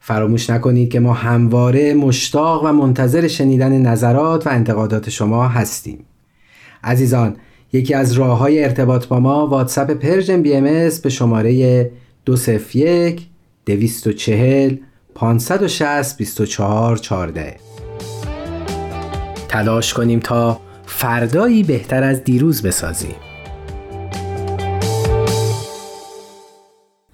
[0.00, 6.04] فراموش نکنید که ما همواره مشتاق و منتظر شنیدن نظرات و انتقادات شما هستیم.
[6.84, 7.36] عزیزان،
[7.72, 10.64] یکی از راه های ارتباط با ما واتساپ Persian BMS
[11.02, 11.90] به شماره
[12.26, 13.26] 201
[13.66, 14.76] 240
[15.14, 17.56] 560 24 14
[19.48, 23.33] تلاش کنیم تا فردایی بهتر از دیروز بسازیم.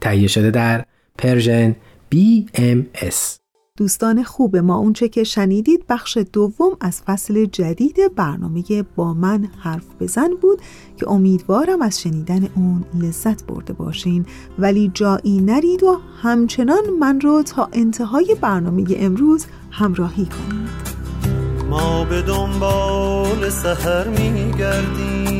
[0.01, 0.85] تهیه شده در
[1.19, 1.77] پرژن
[2.15, 3.41] BMS
[3.81, 8.63] دوستان خوب ما اونچه که شنیدید بخش دوم از فصل جدید برنامه
[8.97, 10.59] با من حرف بزن بود
[10.97, 14.27] که امیدوارم از شنیدن اون لذت برده باشین.
[14.59, 20.71] ولی جایی نرید و همچنان من رو تا انتهای برنامه امروز همراهی کنید.
[21.71, 25.40] ما به دنبال سهر میگردیم.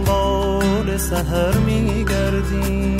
[1.09, 2.97] سهر میگردیم.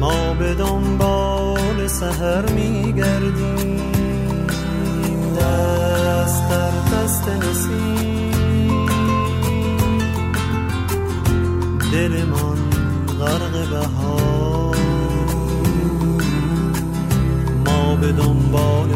[0.00, 3.80] ما به دنبال سهر میگردیم.
[5.36, 8.86] دست در دست نسیم.
[11.92, 12.60] دل من
[13.18, 14.76] غرق بهار.
[17.66, 18.88] ما به دنبال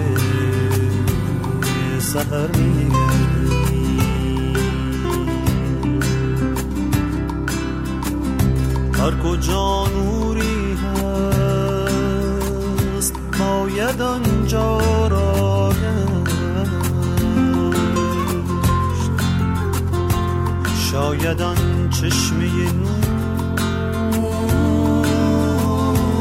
[1.99, 2.51] سهر
[9.03, 10.77] هر کجا نوری
[12.95, 15.73] هست باید آنجا را
[20.91, 22.73] شاید آن چشمه
[24.13, 24.27] نور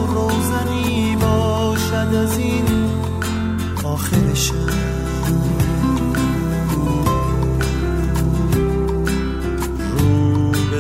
[0.08, 2.66] روزنی باشد از این
[3.84, 4.72] آخر شب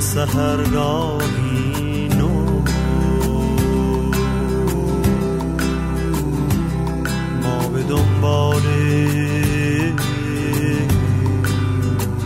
[0.01, 1.40] سهرگاهی
[7.91, 8.61] دنبال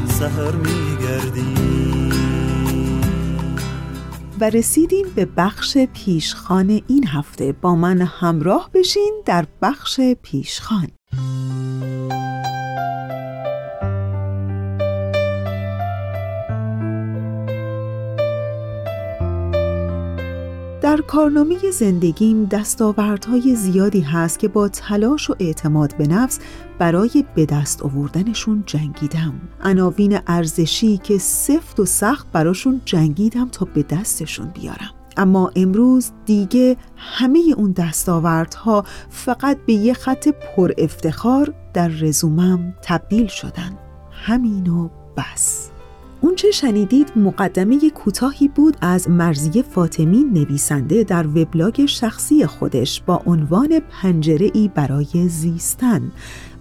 [0.07, 1.86] سهر میگردیم
[4.39, 7.51] و رسیدیم به بخش پیشخان این هفته.
[7.51, 10.88] با من همراه بشین در بخش پیشخان.
[20.96, 26.39] در کارنامه زندگیم دستاوردهای زیادی هست که با تلاش و اعتماد به نفس
[26.80, 29.34] برای به دست آوردنشون جنگیدم.
[29.64, 34.91] عناوین ارزشی که سفت و سخت براشون جنگیدم تا به دستشون بیارم.
[35.18, 43.28] اما امروز دیگه همه اون دستاوردها فقط به یه خط پر افتخار در رزومم تبدیل
[43.28, 43.78] شدن.
[44.12, 45.75] همین و بس.
[46.26, 53.22] اون چه شنیدید مقدمه کوتاهی بود از مرزی فاطمی نویسنده در وبلاگ شخصی خودش با
[53.26, 56.12] عنوان پنجره ای برای زیستن.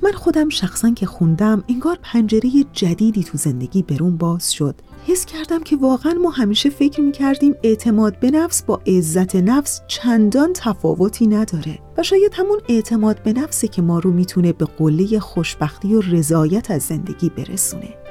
[0.02, 4.74] من خودم شخصا که خوندم انگار پنجره جدیدی تو زندگی برون باز شد.
[5.06, 10.52] حس کردم که واقعا ما همیشه فکر می‌کردیم اعتماد به نفس با عزت نفس چندان
[10.54, 15.94] تفاوتی نداره و شاید همون اعتماد به نفسه که ما رو می‌تونه به قله خوشبختی
[15.94, 18.03] و رضایت از زندگی برسونه.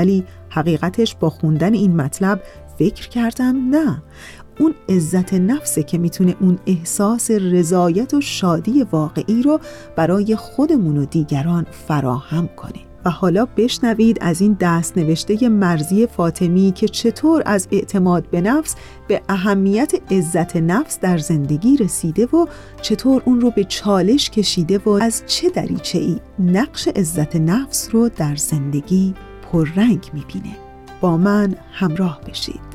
[0.00, 2.42] ولی حقیقتش با خوندن این مطلب
[2.78, 4.02] فکر کردم نه.
[4.58, 9.60] اون عزت نفسه که می‌تونه اون احساس رضایت و شادی واقعی رو
[9.96, 12.80] برای خودمون و دیگران فراهم کنه.
[13.04, 18.74] و حالا بشنوید از این دست نوشته مرزی فاطمی که چطور از اعتماد به نفس
[19.08, 22.46] به اهمیت عزت نفس در زندگی رسیده و
[22.82, 28.08] چطور اون رو به چالش کشیده و از چه دریچه ای نقش عزت نفس رو
[28.08, 29.14] در زندگی
[29.52, 30.56] پررنگ می‌بینه.
[31.00, 32.70] با من همراه بشید.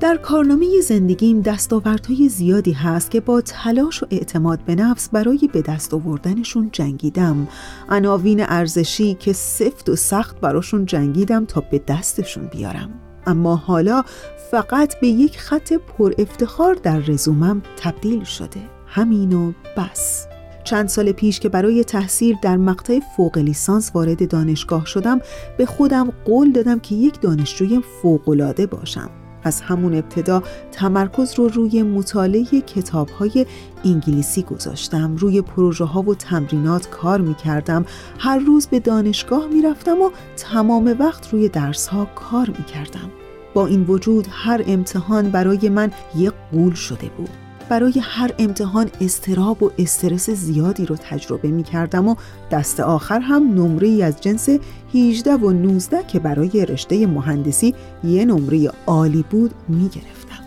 [0.00, 5.62] در کارنامه زندگیم دستاوردهای زیادی هست که با تلاش و اعتماد به نفس برای به
[5.62, 7.48] دست آوردنشون جنگیدم.
[7.88, 12.90] عناوین ارزشی که سفت و سخت براشون جنگیدم تا به دستشون بیارم.
[13.26, 14.02] اما حالا
[14.50, 18.60] فقط به یک خط پر افتخار در رزومم تبدیل شده.
[18.86, 20.26] همین و بس.
[20.68, 25.20] چند سال پیش که برای تحصیل در مقطع فوق لیسانس وارد دانشگاه شدم
[25.58, 29.10] به خودم قول دادم که یک دانشجوی فوقالعاده باشم.
[29.42, 30.42] از همون ابتدا
[30.72, 33.46] تمرکز رو روی مطالعه کتاب های
[33.84, 35.16] انگلیسی گذاشتم.
[35.16, 37.84] روی پروژه ها و تمرینات کار می کردم
[38.18, 43.10] هر روز به دانشگاه می رفتم و تمام وقت روی درس ها کار می کردم
[43.54, 47.47] با این وجود هر امتحان برای من یک قول شده بود.
[47.68, 52.14] برای هر امتحان استراب و استرس زیادی رو تجربه می کردم و
[52.50, 54.48] دست آخر هم نمره از جنس
[54.94, 60.44] 18 و 19 که برای رشته مهندسی یه نمره عالی بود می گرفتم.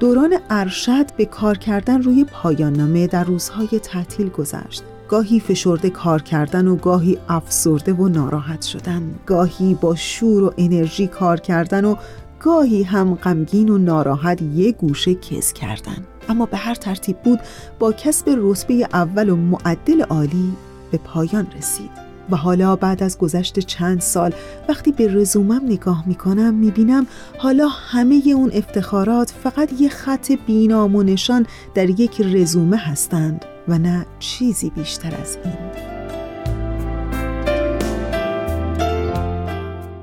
[0.00, 4.82] دوران ارشد به کار کردن روی پایان نامه در روزهای تعطیل گذشت.
[5.08, 11.06] گاهی فشرده کار کردن و گاهی افسرده و ناراحت شدن گاهی با شور و انرژی
[11.06, 11.96] کار کردن و
[12.40, 17.40] گاهی هم غمگین و ناراحت یه گوشه کس کردن اما به هر ترتیب بود
[17.78, 20.52] با کسب رتبه اول و معدل عالی
[20.90, 22.04] به پایان رسید.
[22.30, 24.32] و حالا بعد از گذشت چند سال
[24.68, 27.06] وقتی به رزومم نگاه می‌کنم می‌بینم
[27.38, 33.78] حالا همه اون افتخارات فقط یه خط بینام و نشان در یک رزومه هستند و
[33.78, 35.93] نه چیزی بیشتر از این.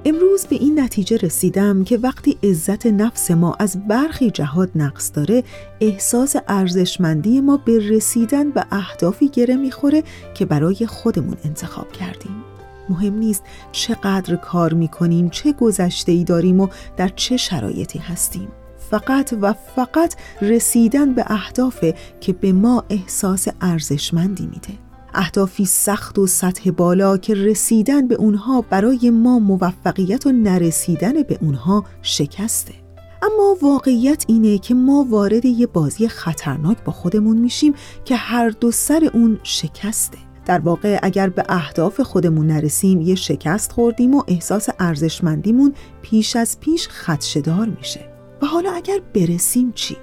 [0.05, 5.43] امروز به این نتیجه رسیدم که وقتی عزت نفس ما از برخی جهات نقص داره
[5.81, 12.43] احساس ارزشمندی ما به رسیدن به اهدافی گره می‌خوره که برای خودمون انتخاب کردیم.
[12.89, 18.47] مهم نیست چقدر کار می‌کنیم چه گذشته ای داریم و در چه شرایطی هستیم.
[18.91, 24.90] فقط و فقط رسیدن به اهدافه که به ما احساس ارزشمندی میده.
[25.13, 31.37] اهدافی سخت و سطح بالا که رسیدن به اونها برای ما موفقیت و نرسیدن به
[31.41, 32.73] اونها شکسته.
[33.21, 37.73] اما واقعیت اینه که ما وارد یه بازی خطرناک با خودمون میشیم
[38.05, 40.17] که هر دو سر اون شکسته.
[40.45, 46.59] در واقع اگر به اهداف خودمون نرسیم یه شکست خوردیم و احساس ارزشمندیمون پیش از
[46.59, 48.05] پیش خدشدار میشه.
[48.41, 49.97] و حالا اگر برسیم چی؟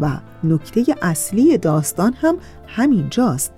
[0.00, 3.52] و نکته اصلی داستان هم همینجاست.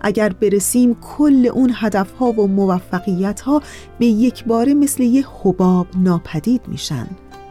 [0.00, 3.62] اگر برسیم کل اون هدفها و موفقیتها
[3.98, 7.06] به یک باره مثل یه حباب ناپدید میشن.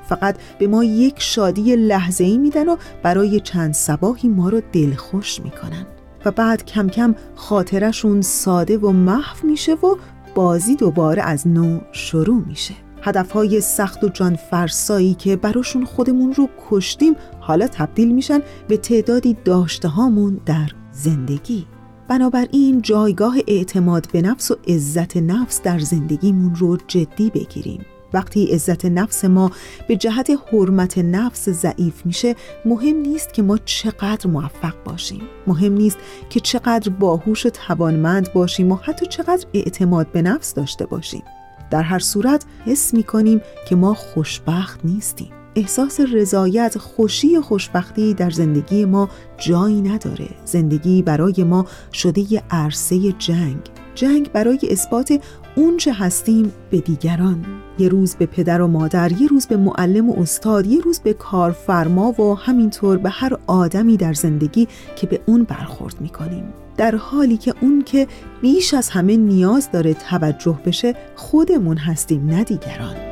[0.09, 5.39] فقط به ما یک شادی لحظه ای میدن و برای چند سباهی ما رو دلخوش
[5.39, 5.85] می‌کنن.
[6.25, 9.95] و بعد کم کم خاطرشون ساده و محو میشه و
[10.35, 12.73] بازی دوباره از نو شروع میشه.
[13.01, 19.37] هدفهای سخت و جان فرسایی که براشون خودمون رو کشتیم حالا تبدیل میشن به تعدادی
[19.45, 21.65] داشته هامون در زندگی.
[22.11, 27.85] بنابراین جایگاه اعتماد به نفس و عزت نفس در زندگیمون رو جدی بگیریم.
[28.13, 29.51] وقتی عزت نفس ما
[29.87, 32.35] به جهت حرمت نفس ضعیف میشه
[32.65, 35.21] مهم نیست که ما چقدر موفق باشیم.
[35.47, 35.97] مهم نیست
[36.29, 41.23] که چقدر باهوش و توانمند باشیم و حتی چقدر اعتماد به نفس داشته باشیم.
[41.69, 45.40] در هر صورت حس می کنیم که ما خوشبخت نیستیم.
[45.55, 50.27] احساس رضایت خوشی و خوشبختی در زندگی ما جایی نداره.
[50.45, 53.57] زندگی برای ما شده عرصه جنگ.
[53.95, 55.19] جنگ برای اثبات
[55.55, 57.45] اون چه هستیم به دیگران.
[57.79, 61.13] یه روز به پدر و مادر یه روز به معلم و استاد یه روز به
[61.13, 66.43] کارفرما و همینطور به هر آدمی در زندگی که به اون برخورد می‌کنیم.
[66.77, 68.07] در حالی که اون که
[68.41, 73.10] بیش از همه نیاز داره توجه بشه خودمون هستیم نه دیگران.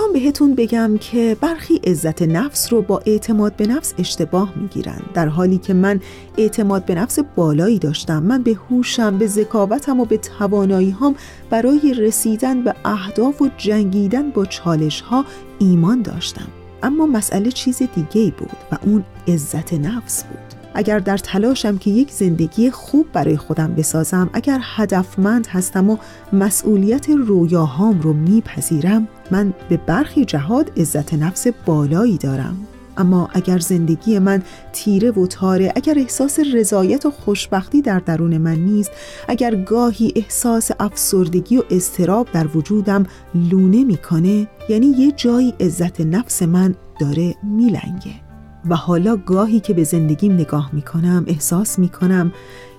[0.00, 5.00] می‌خوام بهتون بگم که برخی عزت نفس رو با اعتماد به نفس اشتباه می‌گیرن.
[5.14, 6.00] در حالی که من
[6.38, 11.14] اعتماد به نفس بالایی داشتم من به هوشم به ذکاوتم و به توانایی هم
[11.50, 15.24] برای رسیدن به اهداف و جنگیدن با چالش ها
[15.58, 16.48] ایمان داشتم.
[16.82, 20.59] اما مسئله چیز دیگه بود و اون عزت نفس بود.
[20.74, 25.96] اگر در تلاشم که یک زندگی خوب برای خودم بسازم اگر هدفمند هستم و
[26.32, 32.66] مسئولیت رویاهام رو میپذیرم من به برخی جهاد عزت نفس بالایی دارم.
[32.96, 34.42] اما اگر زندگی من
[34.72, 38.90] تیره و تاره اگر احساس رضایت و خوشبختی در درون من نیست
[39.28, 46.42] اگر گاهی احساس افسردگی و استراب در وجودم لونه می‌کنه یعنی یه جایی عزت نفس
[46.42, 48.29] من داره میلنگه.
[48.68, 52.32] و حالا گاهی که به زندگیم نگاه می‌کنم احساس می‌کنم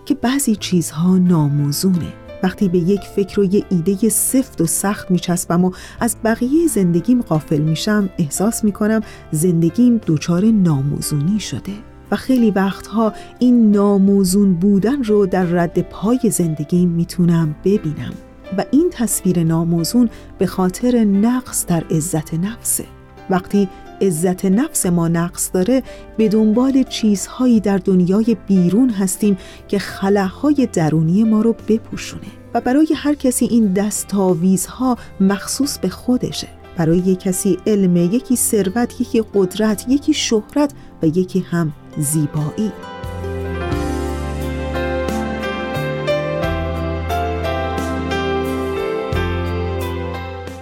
[0.05, 2.13] که بعضی چیزها ناموزونه.
[2.43, 7.21] وقتی به یک فکر و یه ایده سفت و سخت میچسبم و از بقیه زندگیم
[7.21, 9.01] غافل میشم احساس می‌کنم
[9.31, 11.73] زندگیم دچار ناموزونی شده.
[12.11, 18.13] و خیلی وقتها این ناموزون بودن رو در رد پای زندگیم می‌تونم ببینم.
[18.57, 22.85] و این تصویر ناموزون به خاطر نقص در عزت نفسه.
[23.29, 23.69] وقتی
[24.01, 25.83] عزت نفس ما نقص داره
[26.17, 29.37] به دنبال چیزهایی در دنیای بیرون هستیم
[29.67, 32.27] که خلاهای درونی ما رو بپوشونه.
[32.53, 36.47] و برای هر کسی این دستاویزها مخصوص به خودشه.
[36.77, 40.73] برای یک کسی علم، یکی ثروت، یکی قدرت، یکی شهرت
[41.03, 42.71] و یکی هم زیبایی.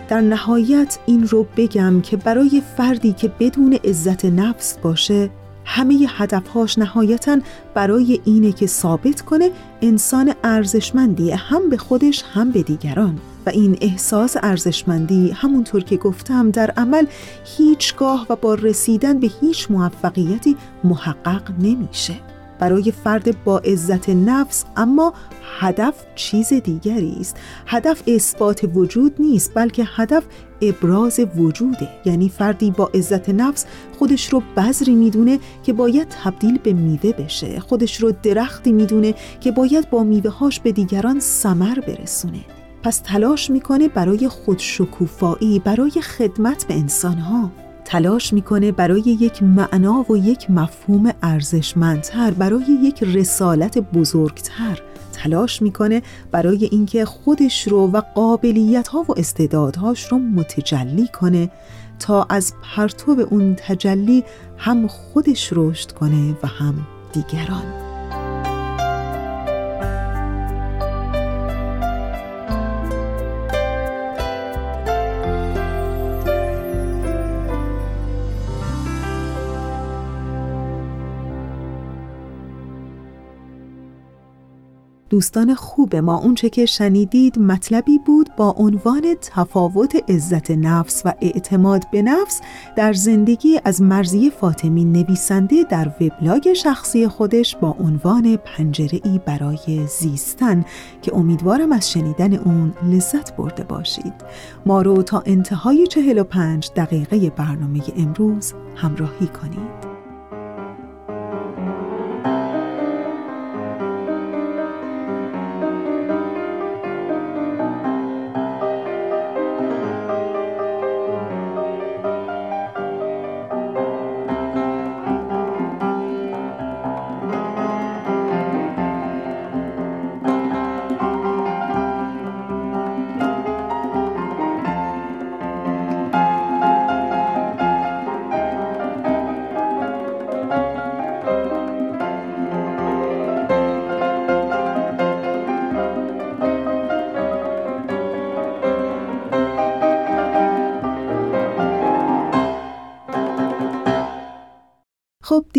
[0.09, 5.29] در نهایت این رو بگم که برای فردی که بدون عزت نفس باشه
[5.65, 7.37] همه هدفهاش نهایتا
[7.73, 9.51] برای اینه که ثابت کنه
[9.81, 13.19] انسان ارزشمندی هم به خودش هم به دیگران.
[13.45, 17.05] و این احساس ارزشمندی همونطور که گفتم در عمل
[17.57, 22.13] هیچگاه و با رسیدن به هیچ موفقیتی محقق نمیشه.
[22.59, 25.13] برای فرد با عزت نفس اما
[25.59, 27.37] هدف چیز دیگری است.
[27.65, 30.23] هدف اثبات وجود نیست بلکه هدف
[30.61, 31.89] ابراز وجوده.
[32.05, 33.65] یعنی فردی با عزت نفس
[33.99, 37.59] خودش رو بذری می‌دونه که باید تبدیل به میوه بشه.
[37.59, 42.39] خودش رو درختی می‌دونه که باید با میوههاش به دیگران سمر برسونه.
[42.83, 47.51] پس تلاش می‌کنه برای خودشکوفایی برای خدمت به انسانها.
[47.89, 54.81] تلاش می‌کنه برای یک معنا و یک مفهوم ارزشمندتر برای یک رسالت بزرگتر
[55.13, 61.49] تلاش می‌کنه برای اینکه خودش رو و قابلیت ها و استعدادهاش رو متجلی کنه
[61.99, 64.23] تا از پرتو اون تجلی
[64.57, 67.78] هم خودش رشد کنه و هم دیگران.
[85.09, 86.17] دوستان خوب ما.
[86.17, 92.41] اونچه که شنیدید مطلبی بود با عنوان تفاوت عزت نفس و اعتماد به نفس
[92.75, 99.87] در زندگی از مرزی فاطمی نویسنده در وبلاگ شخصی خودش با عنوان پنجره ای برای
[99.87, 100.65] زیستن
[101.01, 104.13] که امیدوارم از شنیدن اون لذت برده باشید.
[104.65, 109.88] ما رو تا انتهای 45 دقیقه برنامه امروز همراهی کنید.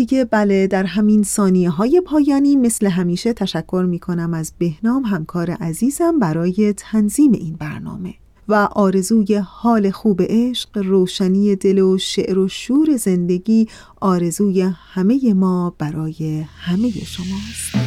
[0.01, 5.51] دیگه بله در همین ثانیه های پایانی مثل همیشه تشکر می کنم از بهنام همکار
[5.51, 8.13] عزیزم برای تنظیم این برنامه.
[8.47, 13.67] و آرزوی حال خوب عشق روشنی دل و شعر و شور زندگی
[13.99, 17.80] آرزوی همه ما برای همه شماست.